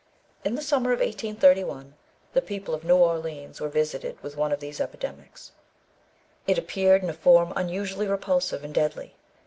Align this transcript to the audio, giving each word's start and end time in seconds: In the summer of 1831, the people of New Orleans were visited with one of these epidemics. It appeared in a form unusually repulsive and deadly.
In 0.43 0.55
the 0.55 0.63
summer 0.63 0.93
of 0.93 0.99
1831, 0.99 1.93
the 2.33 2.41
people 2.41 2.73
of 2.73 2.83
New 2.83 2.95
Orleans 2.95 3.61
were 3.61 3.69
visited 3.69 4.19
with 4.23 4.35
one 4.35 4.51
of 4.51 4.59
these 4.59 4.81
epidemics. 4.81 5.51
It 6.47 6.57
appeared 6.57 7.03
in 7.03 7.09
a 7.11 7.13
form 7.13 7.53
unusually 7.55 8.07
repulsive 8.07 8.63
and 8.63 8.73
deadly. 8.73 9.13